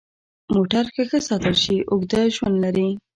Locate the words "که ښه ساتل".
0.95-1.55